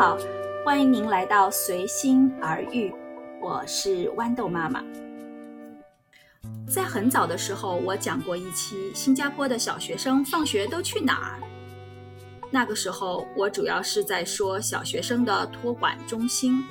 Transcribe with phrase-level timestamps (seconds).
[0.00, 0.16] 好，
[0.64, 2.90] 欢迎您来到随心而遇，
[3.38, 4.82] 我是豌豆妈妈。
[6.66, 11.40] 在很早的时候，我讲过一期新加坡的小学生放学都去哪儿。
[12.50, 16.64] 那个时候，我主要是在说小学生的托管中心，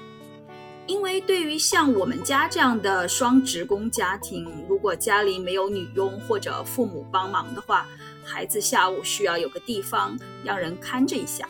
[0.87, 7.85] 因为对于像我们家这样的双职工家庭，如果家里没有女佣或者父母帮忙的话，
[8.25, 11.47] 孩子下午需要有个地方让人看着一下。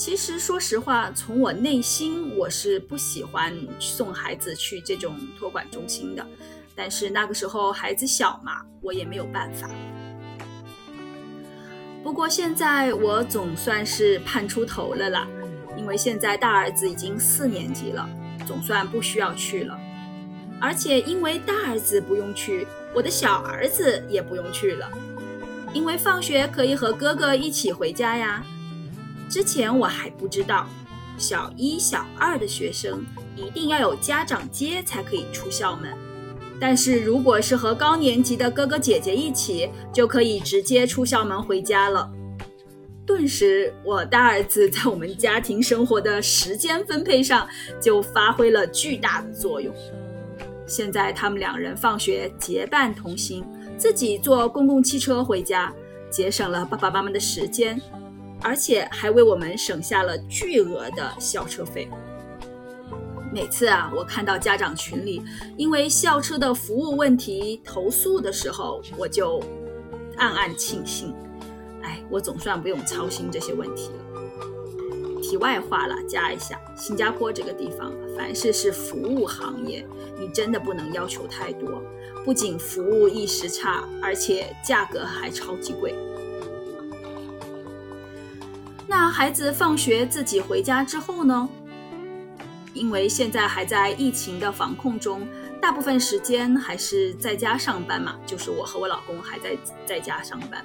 [0.00, 6.26] 其实，说实话，从我内心我是不喜欢送孩子去这种托管中心的。
[6.74, 9.68] 但是那个时候孩子小嘛，我也没有办法。
[12.02, 15.28] 不过现在我总算是盼出头了啦，
[15.76, 18.08] 因为现在大儿子已经四年级了，
[18.46, 19.78] 总算不需要去了。
[20.58, 24.90] 而且因为大儿子不用去，我的小儿子也不用去了，
[25.74, 28.42] 因为放学可以和哥哥一起回家呀。
[29.30, 30.66] 之前我还不知道，
[31.16, 35.88] 小一、小二的学生一定要有家长接才可以出校门，
[36.58, 42.10] 但是如果是和高年级的哥哥姐姐一起，就可以直接出校门回家了。
[43.06, 47.46] 顿时，我大儿子在我们家庭生活的时间分配上
[47.80, 49.72] 就发挥了巨大的作用。
[50.66, 53.44] 现在他们两人放学结伴同行，
[53.76, 55.72] 自己坐公共汽车回家，
[56.10, 57.80] 节省了爸爸妈妈的时间。
[58.42, 61.88] 而且还为我们省下了巨额的校车费。
[63.32, 65.22] 每次啊，我看到家长群里
[65.56, 69.40] 因为校车的服务问题投诉的时候，我就
[70.16, 71.14] 暗暗庆幸，
[71.82, 75.20] 哎，我总算不用操心这些问题了。
[75.22, 79.86] 题外话了，加一下，新加坡这个地方，凡事是服务行业，
[80.18, 81.80] 你真的不能要求太多，
[82.24, 85.94] 不仅服务意识差，而且价格还超级贵。
[88.90, 91.48] 那孩子放学自己回家之后呢？
[92.74, 95.28] 因为现在还在疫情的防控中，
[95.62, 99.56] 大部分时间还是在家上班嘛，就是我和我老公还在
[99.86, 100.64] 在家上班。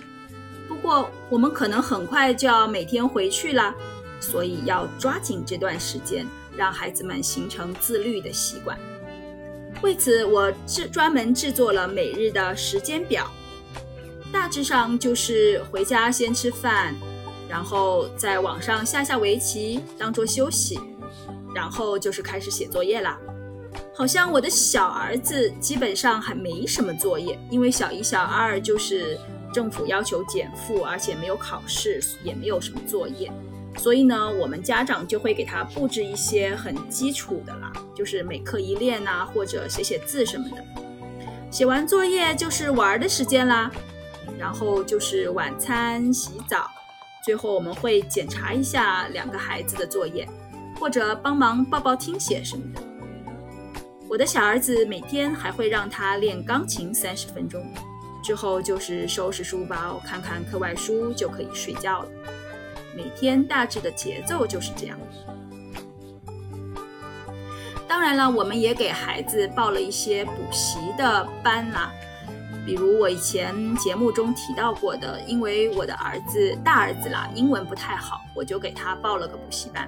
[0.67, 3.75] 不过我们可能很快就要每天回去啦，
[4.19, 6.25] 所以要抓紧这段时间，
[6.57, 8.75] 让孩子们形成自律的习惯。
[9.83, 13.31] 为此，我制专门制作了每日的时间表，
[14.31, 16.95] 大致上就是回家先吃饭。
[17.49, 20.79] 然后在网上下下围棋当做休息，
[21.53, 23.17] 然后就是开始写作业啦。
[23.93, 29.17] 好像我的小儿子基本上还没什么作业，因为小一、小二就是
[29.53, 33.31] 政府要求减负，而且没有考试，也没有什么作业。
[33.77, 40.63] 所以呢，我们家长就会给他布置一些很基础的啦，就是每课一练呐，或者写写字什么的。
[41.51, 43.69] 写完作业就是玩的时间啦，
[44.37, 46.69] 然后就是晚餐、洗澡。
[47.25, 50.29] 最后我们会检查一下两个孩子的作业，
[50.79, 52.79] 或者帮忙报报听写什么的。
[54.07, 57.65] 我的小儿子每天还会让他练钢琴三十分钟，
[58.23, 62.09] 之后就是收拾书包、看看课外书就可以睡觉了。
[62.95, 64.95] 每天大致的节奏就是这样。
[67.87, 71.91] 当然了，我们也给孩子报了一些补习的班啦。
[72.65, 79.87] 比如我以前节目中提到过的，因为我的儿子大儿子啦，英文不太好，我就给他报了个补习班，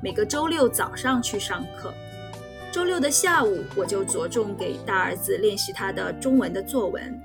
[0.00, 1.92] 每个周六早上去上课，
[2.72, 7.20] 周六的下午我就着重给大儿子练习他的中文的作文，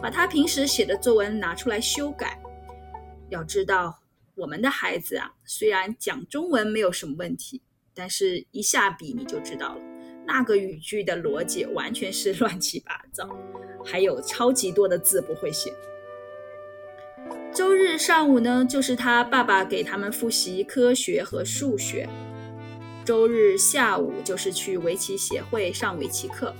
[0.00, 2.38] 把他平时写的作文拿出来修改。
[3.28, 3.98] 要知道，
[4.34, 7.60] 我们的孩子啊，虽然讲中文没有什么问题，
[7.94, 9.81] 但是一下笔你就知道了，
[10.26, 13.28] 那个语句的逻辑完全是乱七八糟。
[13.84, 15.74] 还有超级多的字不会写。
[17.52, 22.06] 周日上午呢，就是他爸爸给他们复习科学和数学；
[23.04, 26.54] 周日下午就是去围棋协会上围棋课。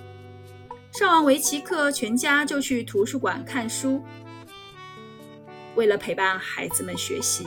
[0.90, 4.02] 上完围棋课，全家就去图书馆看书。
[5.76, 7.46] 为了陪伴孩子们学习，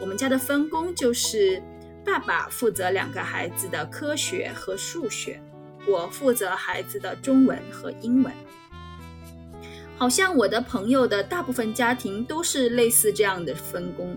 [0.00, 1.62] 我们家的分工就是：
[2.04, 5.38] 爸爸负责两个孩子的科学和数学，
[5.86, 8.32] 我负责孩子的中文和英文。
[9.96, 14.14] 好像我的朋友的大部分家庭都是类似这样的分工，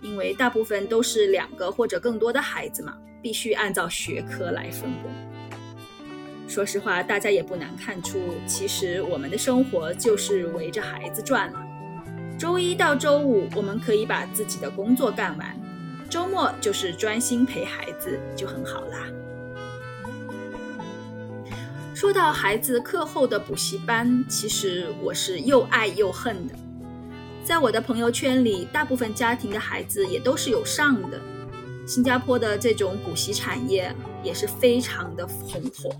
[0.00, 5.10] 因为大部分都是两个或者更多的孩子嘛，必须按照学科来分工。
[6.46, 11.60] 说实话，大家也不难看出，其实我们的生活就是围着孩子转了。
[12.38, 15.60] 周一到周五，我们可以把自己的工作干完，
[16.08, 19.08] 周末就是专心陪孩子，就很好啦。
[21.96, 26.54] 说到孩子课后的补习班，其实我是又爱又恨的。
[27.42, 31.18] 在我的朋友圈里，大部分家庭的孩子也都是有上的，
[31.86, 33.90] 新加坡的这种补习产业
[34.22, 35.90] 也是非常的红火，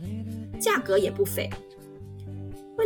[0.61, 1.49] 价格也不菲。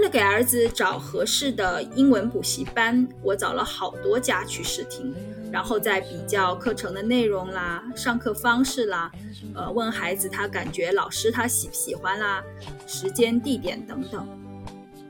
[0.00, 5.14] 为了给儿子找合适的英文补习班，我找了好多家去试听，
[5.52, 9.12] 然后再比较课程的内容啦、上课方式啦，
[9.54, 12.42] 呃，问孩子他感觉老师他喜不喜欢啦、
[12.86, 14.26] 时间、地点等等，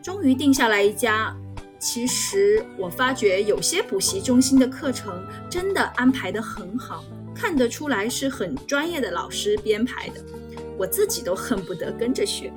[0.02, 1.32] 终于定下来一家。
[1.78, 10.20] 其实我发觉有些补习中心的课程真的安排得很好，看得出来是很专业的老师编排的，
[10.76, 12.52] 我自己都恨不得跟着学。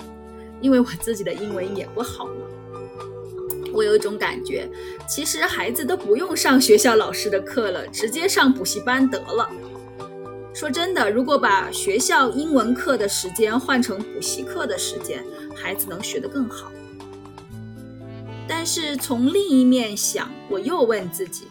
[0.64, 2.32] 因为我自己的英文也不好嘛，
[3.74, 4.68] 我有一种感觉，
[5.10, 9.50] 其实孩子都不用上学校老师的课了，直接上补习班得了。
[10.54, 15.22] 说真的，如果把学校英文课的时间换成补习课的时间，
[15.54, 16.72] 孩子能学得更好。
[18.48, 21.48] 但是从另一面想，我又问自己，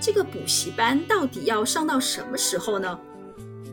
[0.00, 2.98] 这个补习班到底要上到什么时候呢？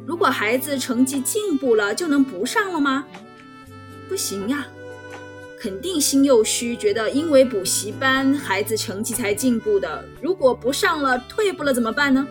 [0.06, 3.06] 如果孩子成绩进步了，就能不上了吗？
[4.08, 4.66] 不行呀，
[5.60, 12.26] 肯定心又虚，觉得因为补习班孩子成绩才进步的，如果不上了退步了怎么办呢？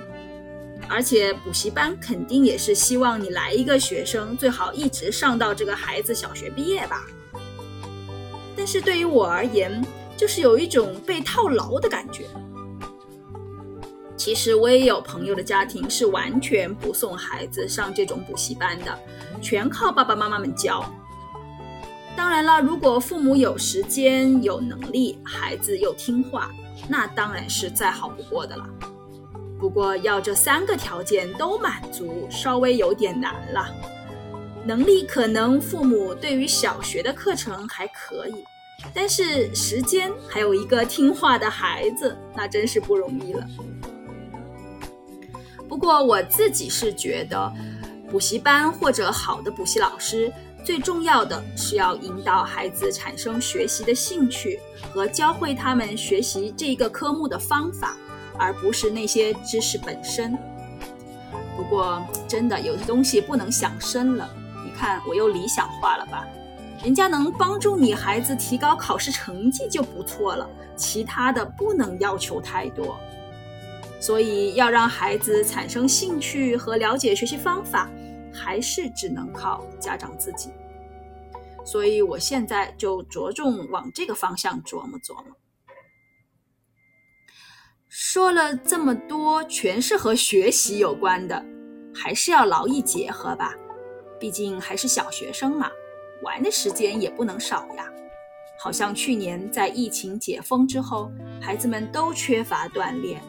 [0.88, 7.06] 而且补习班肯定也是希望你来一个学生，最好一直上到这个孩子小学毕业吧。
[8.56, 9.84] 但是对于我而言，
[10.17, 12.25] 就是有一种被套牢的感觉。
[14.17, 18.99] 其实我也有朋友的家庭是完全不送孩子上这种补习班的，
[19.43, 20.88] 全靠爸爸妈妈们教。
[22.16, 26.50] 当然了，如果父母有时间、有能力，孩子又听话，
[26.88, 28.66] 那当然是再好不过的了。
[29.60, 33.68] 不过要这三个条件都满足，稍微有点难了。
[34.64, 38.44] 能力可能父母对于小学的课程还可以，
[38.94, 43.46] 但是时间还有一个听话的孩子，那真是不容易了。
[45.69, 47.52] 不过我自己是觉得，
[48.10, 50.32] 补习班或者好的补习老师。
[50.66, 54.58] 最重要的是要引导孩子产生学习的兴趣
[54.92, 57.96] 和教会他们学习这个科目的方法，
[58.36, 60.36] 而不是那些知识本身。
[61.56, 64.28] 不过，真的有些东西不能想深了。
[64.64, 66.26] 你看，我又理想化了吧？
[66.82, 72.98] 人家能帮助你孩子提高考试成绩就不错了，其他的不能要求太多。
[74.00, 77.88] 所以，要让孩子产生兴趣和了解学习方法。
[78.36, 80.50] 还是只能靠家长自己，
[81.64, 85.34] 所以我现在就着重往这个方向琢磨琢磨。
[87.88, 91.42] 说了这么多，全是和学习有关的，
[91.94, 93.54] 还是要劳逸结合吧。
[94.20, 95.70] 毕竟还是小学生嘛，
[96.22, 97.90] 玩的时间也不能少呀。
[98.58, 101.10] 好像去年在疫情解封之后，
[101.40, 103.22] 孩子们都缺乏锻炼。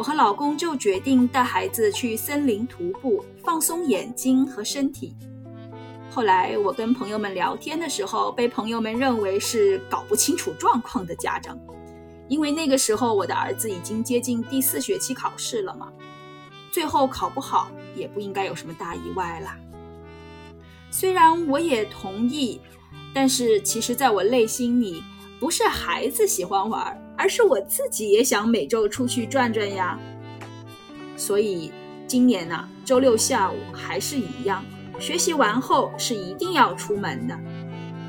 [0.00, 5.14] 我和老公就决定带孩子去森林徒步，放松眼睛和身体。
[6.10, 11.54] 后来我跟朋友们聊天的时候，被朋友们认为是搞不清楚状况的家长，
[12.28, 15.92] 因为那个时候我的儿子已经接近第四学期考试了嘛，
[16.72, 19.58] 最后考不好也不应该有什么大意外啦。
[20.90, 22.58] 虽然我也同意，
[23.12, 25.04] 但是其实在我内心里，
[25.40, 26.96] 不是孩子喜欢玩。
[27.16, 30.00] 而是我自己也想每周出去转转呀，
[31.18, 31.70] 所以
[32.06, 34.64] 今年呢，周六下午还是一样，
[34.98, 37.38] 学习完后是一定要出门的。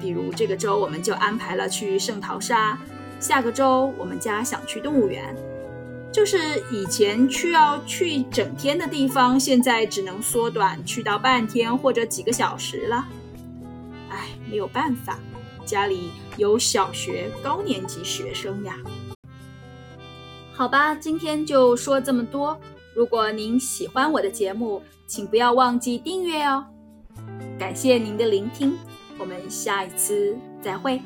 [0.01, 2.79] 比如这个周我们就安排了去圣淘沙，
[3.19, 5.35] 下个周我们家想去动物园，
[6.09, 13.05] 就是以前去要去整天的地方，现在只能缩短去到半天或者几个小时了。
[14.09, 15.19] 哎，没有办法，
[15.65, 18.77] 家里有小学高年级学生呀。
[20.53, 22.59] 好吧，今天就说这么多。
[22.93, 26.65] 如果您喜欢我的节目，请不要忘记订阅哦。
[27.57, 28.77] 感谢您的聆听，
[29.17, 31.01] 我们下一次再会。